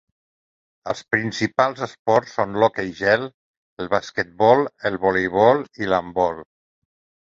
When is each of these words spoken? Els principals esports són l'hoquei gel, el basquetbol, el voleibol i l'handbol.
Els 0.93 1.03
principals 1.15 1.83
esports 1.89 2.33
són 2.39 2.57
l'hoquei 2.65 2.91
gel, 3.03 3.29
el 3.85 3.95
basquetbol, 3.95 4.69
el 4.93 5.01
voleibol 5.09 5.67
i 5.85 5.95
l'handbol. 5.95 6.47